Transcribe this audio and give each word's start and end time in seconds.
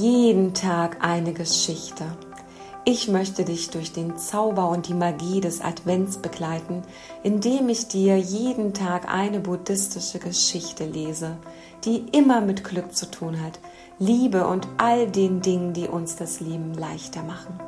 Jeden 0.00 0.54
Tag 0.54 0.98
eine 1.04 1.32
Geschichte. 1.32 2.04
Ich 2.84 3.08
möchte 3.08 3.44
dich 3.44 3.70
durch 3.70 3.92
den 3.92 4.16
Zauber 4.16 4.68
und 4.68 4.86
die 4.86 4.94
Magie 4.94 5.40
des 5.40 5.60
Advents 5.60 6.18
begleiten, 6.18 6.82
indem 7.24 7.68
ich 7.68 7.88
dir 7.88 8.16
jeden 8.16 8.74
Tag 8.74 9.12
eine 9.12 9.40
buddhistische 9.40 10.20
Geschichte 10.20 10.84
lese, 10.84 11.36
die 11.84 12.04
immer 12.12 12.40
mit 12.40 12.62
Glück 12.62 12.94
zu 12.94 13.10
tun 13.10 13.42
hat, 13.42 13.58
Liebe 13.98 14.46
und 14.46 14.68
all 14.76 15.08
den 15.08 15.42
Dingen, 15.42 15.72
die 15.72 15.88
uns 15.88 16.14
das 16.14 16.38
Leben 16.38 16.74
leichter 16.74 17.24
machen. 17.24 17.58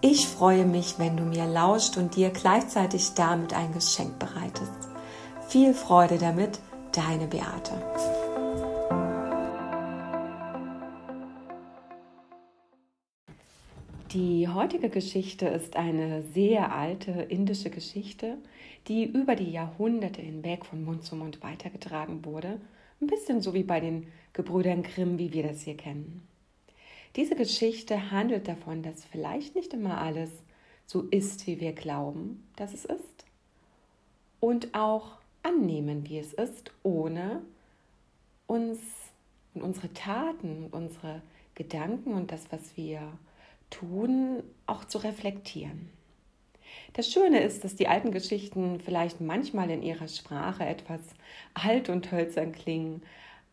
Ich 0.00 0.26
freue 0.26 0.64
mich, 0.64 0.94
wenn 0.98 1.18
du 1.18 1.24
mir 1.24 1.44
lauscht 1.44 1.98
und 1.98 2.16
dir 2.16 2.30
gleichzeitig 2.30 3.12
damit 3.12 3.52
ein 3.52 3.74
Geschenk 3.74 4.18
bereitest. 4.18 4.72
Viel 5.48 5.74
Freude 5.74 6.16
damit, 6.16 6.60
deine 6.92 7.26
Beate. 7.26 7.74
Die 14.12 14.48
heutige 14.48 14.90
Geschichte 14.90 15.46
ist 15.46 15.76
eine 15.76 16.22
sehr 16.22 16.74
alte 16.74 17.12
indische 17.12 17.70
Geschichte, 17.70 18.38
die 18.88 19.04
über 19.04 19.36
die 19.36 19.52
Jahrhunderte 19.52 20.20
hinweg 20.20 20.66
von 20.66 20.84
Mund 20.84 21.04
zu 21.04 21.14
Mund 21.14 21.44
weitergetragen 21.44 22.24
wurde. 22.24 22.60
Ein 23.00 23.06
bisschen 23.06 23.40
so 23.40 23.54
wie 23.54 23.62
bei 23.62 23.78
den 23.78 24.08
Gebrüdern 24.32 24.82
Grimm, 24.82 25.20
wie 25.20 25.32
wir 25.32 25.44
das 25.44 25.62
hier 25.62 25.76
kennen. 25.76 26.26
Diese 27.14 27.36
Geschichte 27.36 28.10
handelt 28.10 28.48
davon, 28.48 28.82
dass 28.82 29.04
vielleicht 29.04 29.54
nicht 29.54 29.74
immer 29.74 30.00
alles 30.00 30.30
so 30.86 31.02
ist, 31.02 31.46
wie 31.46 31.60
wir 31.60 31.72
glauben, 31.72 32.48
dass 32.56 32.74
es 32.74 32.86
ist. 32.86 33.24
Und 34.40 34.74
auch 34.74 35.18
annehmen, 35.44 36.08
wie 36.08 36.18
es 36.18 36.32
ist, 36.32 36.72
ohne 36.82 37.42
uns 38.48 38.80
und 39.54 39.62
unsere 39.62 39.92
Taten, 39.92 40.66
unsere 40.72 41.22
Gedanken 41.54 42.14
und 42.14 42.32
das, 42.32 42.50
was 42.50 42.76
wir 42.76 43.12
tun, 43.70 44.42
auch 44.66 44.84
zu 44.84 44.98
reflektieren. 44.98 45.88
Das 46.92 47.10
Schöne 47.10 47.40
ist, 47.40 47.64
dass 47.64 47.76
die 47.76 47.88
alten 47.88 48.10
Geschichten 48.10 48.80
vielleicht 48.80 49.20
manchmal 49.20 49.70
in 49.70 49.82
ihrer 49.82 50.08
Sprache 50.08 50.64
etwas 50.64 51.00
alt 51.54 51.88
und 51.88 52.10
hölzern 52.10 52.52
klingen, 52.52 53.02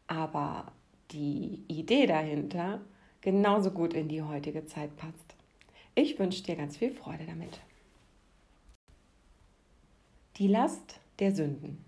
aber 0.08 0.72
die 1.12 1.64
Idee 1.68 2.06
dahinter 2.06 2.82
genauso 3.22 3.72
gut 3.72 3.94
in 3.94 4.08
die 4.08 4.22
heutige 4.22 4.66
Zeit 4.66 4.96
passt. 4.98 5.36
Ich 5.96 6.20
wünsche 6.20 6.44
dir 6.44 6.56
ganz 6.56 6.78
viel 6.78 6.92
Freude 6.92 7.26
damit. 7.26 7.60
Die 10.38 10.48
Last 10.48 11.00
der 11.20 11.34
Sünden. 11.34 11.84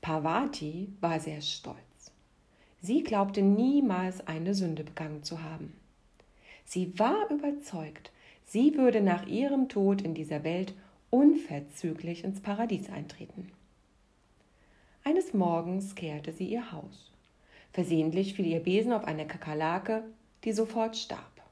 Parvati 0.00 0.92
war 1.00 1.20
sehr 1.20 1.42
stolz. 1.42 1.76
Sie 2.80 3.02
glaubte 3.02 3.42
niemals 3.42 4.26
eine 4.26 4.54
Sünde 4.54 4.84
begangen 4.84 5.22
zu 5.22 5.42
haben. 5.42 5.74
Sie 6.64 6.98
war 6.98 7.30
überzeugt, 7.30 8.12
sie 8.44 8.76
würde 8.76 9.00
nach 9.00 9.26
ihrem 9.26 9.68
Tod 9.68 10.02
in 10.02 10.14
dieser 10.14 10.44
Welt 10.44 10.74
unverzüglich 11.10 12.24
ins 12.24 12.40
Paradies 12.40 12.90
eintreten. 12.90 13.50
Eines 15.02 15.34
Morgens 15.34 15.94
kehrte 15.94 16.32
sie 16.32 16.46
ihr 16.46 16.72
Haus. 16.72 17.12
Versehentlich 17.72 18.34
fiel 18.34 18.46
ihr 18.46 18.60
Besen 18.60 18.92
auf 18.92 19.04
eine 19.04 19.26
Kakerlake 19.26 20.04
die 20.44 20.52
sofort 20.52 20.96
starb. 20.96 21.42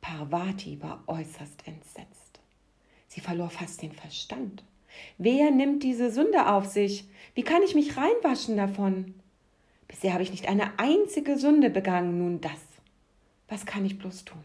Parvati 0.00 0.82
war 0.82 1.02
äußerst 1.06 1.66
entsetzt. 1.66 2.40
Sie 3.08 3.20
verlor 3.20 3.50
fast 3.50 3.82
den 3.82 3.92
Verstand. 3.92 4.64
Wer 5.16 5.50
nimmt 5.50 5.82
diese 5.82 6.10
Sünde 6.10 6.48
auf 6.48 6.66
sich? 6.66 7.04
Wie 7.34 7.42
kann 7.42 7.62
ich 7.62 7.74
mich 7.74 7.96
reinwaschen 7.96 8.56
davon? 8.56 9.14
Bisher 9.86 10.12
habe 10.12 10.22
ich 10.22 10.30
nicht 10.30 10.48
eine 10.48 10.78
einzige 10.78 11.38
Sünde 11.38 11.70
begangen, 11.70 12.18
nun 12.18 12.40
das. 12.40 12.67
Was 13.48 13.64
kann 13.66 13.84
ich 13.84 13.98
bloß 13.98 14.24
tun? 14.24 14.42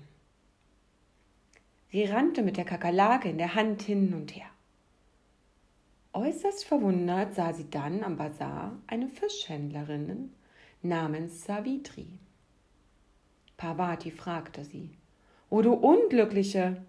Sie 1.89 2.05
rannte 2.05 2.41
mit 2.41 2.57
der 2.57 2.65
Kakerlake 2.65 3.29
in 3.29 3.37
der 3.37 3.55
Hand 3.55 3.83
hin 3.83 4.13
und 4.13 4.35
her. 4.35 4.47
Äußerst 6.13 6.65
verwundert 6.65 7.35
sah 7.35 7.53
sie 7.53 7.69
dann 7.69 8.03
am 8.03 8.17
Bazar 8.17 8.77
eine 8.87 9.07
Fischhändlerin 9.07 10.31
namens 10.81 11.43
Savitri. 11.45 12.07
Parvati 13.57 14.11
fragte 14.11 14.63
sie. 14.63 14.91
O 15.49 15.61
du 15.61 15.73
Unglückliche, 15.73 16.83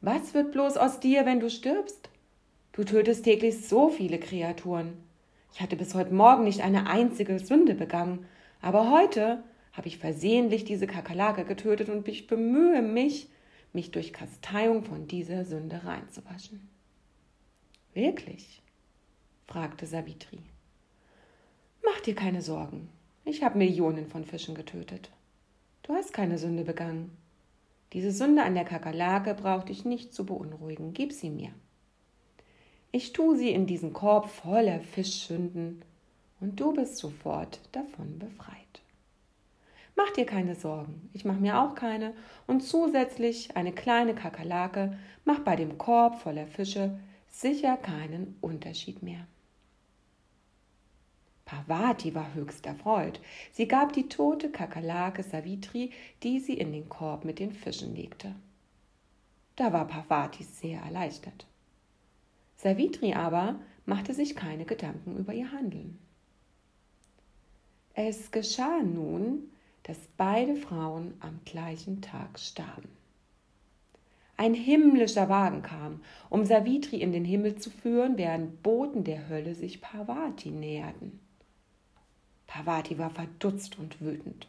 was 0.00 0.34
wird 0.34 0.52
bloß 0.52 0.76
aus 0.76 1.00
dir, 1.00 1.26
wenn 1.26 1.40
du 1.40 1.50
stirbst? 1.50 2.10
Du 2.72 2.84
tötest 2.84 3.24
täglich 3.24 3.66
so 3.66 3.88
viele 3.88 4.18
Kreaturen. 4.18 4.92
Ich 5.52 5.60
hatte 5.60 5.76
bis 5.76 5.94
heute 5.94 6.12
Morgen 6.12 6.44
nicht 6.44 6.60
eine 6.60 6.86
einzige 6.88 7.38
Sünde 7.38 7.74
begangen, 7.74 8.26
aber 8.60 8.90
heute 8.90 9.42
habe 9.76 9.88
ich 9.88 9.98
versehentlich 9.98 10.64
diese 10.64 10.86
Kakerlake 10.86 11.44
getötet 11.44 11.90
und 11.90 12.08
ich 12.08 12.26
bemühe 12.26 12.80
mich, 12.80 13.28
mich 13.72 13.90
durch 13.90 14.12
Kasteiung 14.12 14.84
von 14.84 15.06
dieser 15.06 15.44
Sünde 15.44 15.84
reinzuwaschen. 15.84 16.66
Wirklich? 17.92 18.62
fragte 19.46 19.86
Savitri. 19.86 20.38
Mach 21.84 22.00
dir 22.00 22.14
keine 22.14 22.42
Sorgen. 22.42 22.88
Ich 23.24 23.42
habe 23.42 23.58
Millionen 23.58 24.06
von 24.06 24.24
Fischen 24.24 24.54
getötet. 24.54 25.10
Du 25.82 25.92
hast 25.92 26.12
keine 26.12 26.38
Sünde 26.38 26.64
begangen. 26.64 27.16
Diese 27.92 28.10
Sünde 28.10 28.42
an 28.42 28.54
der 28.54 28.64
Kakerlake 28.64 29.34
braucht 29.34 29.68
dich 29.68 29.84
nicht 29.84 30.12
zu 30.14 30.24
beunruhigen. 30.26 30.94
Gib 30.94 31.12
sie 31.12 31.30
mir. 31.30 31.50
Ich 32.92 33.12
tue 33.12 33.36
sie 33.36 33.50
in 33.50 33.66
diesen 33.66 33.92
Korb 33.92 34.30
voller 34.30 34.80
Fischsünden 34.80 35.82
und 36.40 36.58
du 36.58 36.72
bist 36.72 36.96
sofort 36.96 37.60
davon 37.72 38.18
befreit. 38.18 38.82
Mach 39.96 40.10
dir 40.10 40.26
keine 40.26 40.54
Sorgen, 40.54 41.08
ich 41.14 41.24
mache 41.24 41.40
mir 41.40 41.58
auch 41.58 41.74
keine 41.74 42.12
und 42.46 42.60
zusätzlich 42.60 43.56
eine 43.56 43.72
kleine 43.72 44.14
Kakerlake 44.14 44.98
macht 45.24 45.44
bei 45.44 45.56
dem 45.56 45.78
Korb 45.78 46.20
voller 46.20 46.46
Fische 46.46 46.98
sicher 47.28 47.76
keinen 47.78 48.36
Unterschied 48.40 49.02
mehr. 49.02 49.26
Parvati 51.46 52.14
war 52.14 52.34
höchst 52.34 52.66
erfreut. 52.66 53.20
Sie 53.52 53.68
gab 53.68 53.92
die 53.92 54.08
tote 54.08 54.50
Kakerlake 54.50 55.22
Savitri, 55.22 55.92
die 56.22 56.40
sie 56.40 56.54
in 56.54 56.72
den 56.72 56.88
Korb 56.88 57.24
mit 57.24 57.38
den 57.38 57.52
Fischen 57.52 57.94
legte. 57.94 58.34
Da 59.54 59.72
war 59.72 59.86
Parvati 59.86 60.42
sehr 60.42 60.80
erleichtert. 60.80 61.46
Savitri 62.56 63.14
aber 63.14 63.60
machte 63.86 64.12
sich 64.12 64.34
keine 64.34 64.64
Gedanken 64.64 65.16
über 65.16 65.32
ihr 65.32 65.52
Handeln. 65.52 65.98
Es 67.94 68.30
geschah 68.30 68.82
nun, 68.82 69.50
dass 69.86 69.98
beide 70.16 70.56
Frauen 70.56 71.14
am 71.20 71.38
gleichen 71.44 72.00
Tag 72.02 72.40
starben. 72.40 72.88
Ein 74.36 74.52
himmlischer 74.52 75.28
Wagen 75.28 75.62
kam, 75.62 76.00
um 76.28 76.44
Savitri 76.44 76.96
in 76.96 77.12
den 77.12 77.24
Himmel 77.24 77.54
zu 77.56 77.70
führen, 77.70 78.18
während 78.18 78.64
Boten 78.64 79.04
der 79.04 79.28
Hölle 79.28 79.54
sich 79.54 79.80
Parvati 79.80 80.50
näherten. 80.50 81.20
Parvati 82.48 82.98
war 82.98 83.10
verdutzt 83.10 83.78
und 83.78 84.00
wütend. 84.00 84.48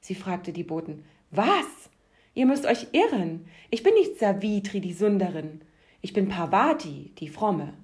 Sie 0.00 0.16
fragte 0.16 0.52
die 0.52 0.64
Boten: 0.64 1.04
Was? 1.30 1.88
Ihr 2.34 2.46
müsst 2.46 2.66
euch 2.66 2.88
irren. 2.90 3.46
Ich 3.70 3.84
bin 3.84 3.94
nicht 3.94 4.18
Savitri, 4.18 4.80
die 4.80 4.92
Sünderin. 4.92 5.60
Ich 6.00 6.12
bin 6.12 6.28
Parvati, 6.28 7.12
die 7.18 7.28
Fromme. 7.28 7.74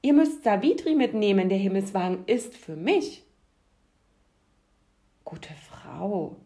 Ihr 0.00 0.12
müsst 0.12 0.44
Savitri 0.44 0.94
mitnehmen, 0.94 1.48
der 1.48 1.58
Himmelswagen 1.58 2.24
ist 2.26 2.56
für 2.56 2.76
mich. 2.76 3.24
Gute 5.28 5.52
Frau, 5.52 6.36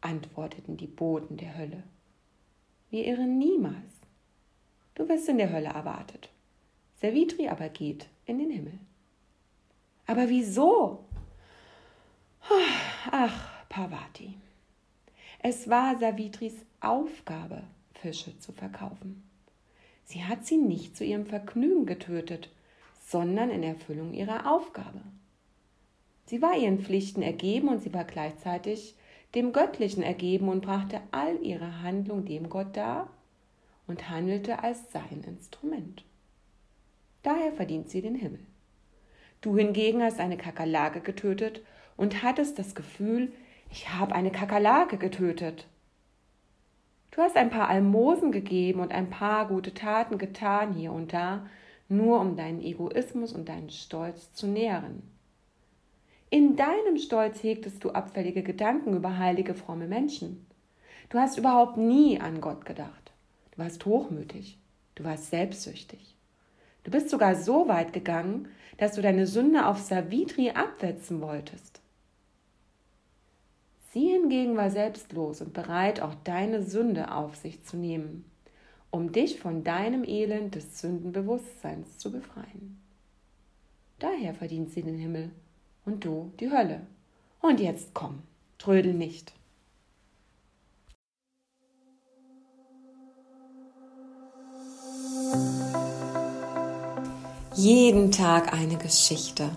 antworteten 0.00 0.78
die 0.78 0.86
Boten 0.86 1.36
der 1.36 1.58
Hölle. 1.58 1.82
Wir 2.88 3.04
irren 3.04 3.36
niemals. 3.36 4.00
Du 4.94 5.06
wirst 5.10 5.28
in 5.28 5.36
der 5.36 5.52
Hölle 5.52 5.68
erwartet. 5.68 6.30
Savitri 7.02 7.48
aber 7.48 7.68
geht 7.68 8.06
in 8.24 8.38
den 8.38 8.48
Himmel. 8.48 8.78
Aber 10.06 10.30
wieso? 10.30 11.04
Ach, 13.10 13.68
Parvati. 13.68 14.32
Es 15.40 15.68
war 15.68 15.98
Savitris 15.98 16.54
Aufgabe, 16.80 17.62
Fische 17.92 18.38
zu 18.38 18.52
verkaufen. 18.52 19.22
Sie 20.06 20.24
hat 20.24 20.46
sie 20.46 20.56
nicht 20.56 20.96
zu 20.96 21.04
ihrem 21.04 21.26
Vergnügen 21.26 21.84
getötet, 21.84 22.48
sondern 23.04 23.50
in 23.50 23.62
Erfüllung 23.62 24.14
ihrer 24.14 24.50
Aufgabe. 24.50 25.02
Sie 26.34 26.42
war 26.42 26.56
ihren 26.56 26.80
Pflichten 26.80 27.22
ergeben 27.22 27.68
und 27.68 27.80
sie 27.80 27.94
war 27.94 28.02
gleichzeitig 28.02 28.96
dem 29.36 29.52
Göttlichen 29.52 30.02
ergeben 30.02 30.48
und 30.48 30.66
brachte 30.66 31.00
all 31.12 31.40
ihre 31.40 31.80
Handlung 31.80 32.24
dem 32.24 32.48
Gott 32.48 32.76
dar 32.76 33.08
und 33.86 34.10
handelte 34.10 34.64
als 34.64 34.90
sein 34.90 35.22
Instrument. 35.24 36.04
Daher 37.22 37.52
verdient 37.52 37.88
sie 37.88 38.02
den 38.02 38.16
Himmel. 38.16 38.44
Du 39.42 39.56
hingegen 39.56 40.02
hast 40.02 40.18
eine 40.18 40.36
Kakerlake 40.36 41.02
getötet 41.02 41.62
und 41.96 42.24
hattest 42.24 42.58
das 42.58 42.74
Gefühl, 42.74 43.30
ich 43.70 43.90
habe 43.90 44.12
eine 44.12 44.32
Kakerlake 44.32 44.98
getötet. 44.98 45.68
Du 47.12 47.22
hast 47.22 47.36
ein 47.36 47.50
paar 47.50 47.68
Almosen 47.68 48.32
gegeben 48.32 48.80
und 48.80 48.90
ein 48.90 49.08
paar 49.08 49.46
gute 49.46 49.72
Taten 49.72 50.18
getan 50.18 50.74
hier 50.74 50.90
und 50.90 51.12
da, 51.12 51.46
nur 51.88 52.18
um 52.18 52.34
deinen 52.34 52.60
Egoismus 52.60 53.32
und 53.32 53.48
deinen 53.48 53.70
Stolz 53.70 54.32
zu 54.32 54.48
nähren. 54.48 55.13
In 56.34 56.56
deinem 56.56 56.98
Stolz 56.98 57.44
hegtest 57.44 57.84
du 57.84 57.90
abfällige 57.90 58.42
Gedanken 58.42 58.96
über 58.96 59.18
heilige, 59.18 59.54
fromme 59.54 59.86
Menschen. 59.86 60.44
Du 61.08 61.20
hast 61.20 61.38
überhaupt 61.38 61.76
nie 61.76 62.20
an 62.20 62.40
Gott 62.40 62.64
gedacht. 62.64 63.12
Du 63.52 63.58
warst 63.58 63.86
hochmütig. 63.86 64.58
Du 64.96 65.04
warst 65.04 65.30
selbstsüchtig. 65.30 66.16
Du 66.82 66.90
bist 66.90 67.08
sogar 67.08 67.36
so 67.36 67.68
weit 67.68 67.92
gegangen, 67.92 68.48
dass 68.78 68.96
du 68.96 69.00
deine 69.00 69.28
Sünde 69.28 69.64
auf 69.64 69.78
Savitri 69.78 70.50
abwetzen 70.50 71.20
wolltest. 71.20 71.80
Sie 73.92 74.08
hingegen 74.08 74.56
war 74.56 74.70
selbstlos 74.70 75.40
und 75.40 75.52
bereit, 75.52 76.00
auch 76.00 76.16
deine 76.24 76.64
Sünde 76.64 77.12
auf 77.12 77.36
sich 77.36 77.62
zu 77.62 77.76
nehmen, 77.76 78.24
um 78.90 79.12
dich 79.12 79.38
von 79.38 79.62
deinem 79.62 80.02
Elend 80.02 80.56
des 80.56 80.80
Sündenbewusstseins 80.80 81.98
zu 81.98 82.10
befreien. 82.10 82.82
Daher 84.00 84.34
verdient 84.34 84.72
sie 84.72 84.82
den 84.82 84.98
Himmel 84.98 85.30
und 85.84 86.04
du 86.04 86.32
die 86.40 86.50
Hölle. 86.50 86.86
Und 87.40 87.60
jetzt 87.60 87.94
komm, 87.94 88.22
trödel 88.58 88.94
nicht. 88.94 89.32
Jeden 97.56 98.10
Tag 98.10 98.52
eine 98.52 98.76
Geschichte. 98.76 99.50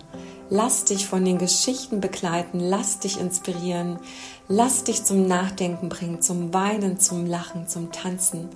Lass 0.50 0.84
dich 0.84 1.06
von 1.06 1.24
den 1.26 1.36
Geschichten 1.36 2.00
begleiten, 2.00 2.58
lass 2.58 3.00
dich 3.00 3.20
inspirieren, 3.20 3.98
lass 4.48 4.82
dich 4.82 5.04
zum 5.04 5.26
Nachdenken 5.26 5.90
bringen, 5.90 6.22
zum 6.22 6.54
Weinen, 6.54 6.98
zum 6.98 7.26
Lachen, 7.26 7.68
zum 7.68 7.92
Tanzen, 7.92 8.48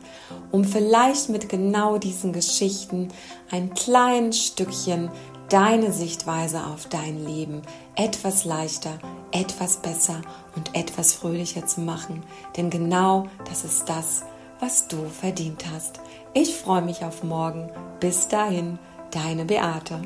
um 0.53 0.65
vielleicht 0.65 1.29
mit 1.29 1.51
genau 1.51 1.99
diesen 1.99 2.33
Geschichten 2.33 3.09
ein 3.51 3.75
kleines 3.75 4.39
Stückchen 4.39 5.11
deine 5.53 5.93
Sichtweise 5.93 6.65
auf 6.65 6.87
dein 6.89 7.27
Leben 7.27 7.61
etwas 7.95 8.47
leichter, 8.47 8.99
etwas 9.33 9.77
besser 9.77 10.23
und 10.57 10.75
etwas 10.75 11.13
fröhlicher 11.13 11.67
zu 11.67 11.83
machen. 11.83 12.23
Denn 12.57 12.71
genau 12.71 13.27
das 13.45 13.65
ist 13.65 13.87
das, 13.87 14.25
was 14.61 14.89
du 14.89 15.09
verdient 15.11 15.65
hast. 15.71 16.01
Ich 16.33 16.55
freue 16.55 16.83
mich 16.83 17.05
auf 17.05 17.23
morgen. 17.23 17.71
Bis 18.01 18.29
dahin, 18.29 18.79
deine 19.11 19.45
Beate. 19.45 20.01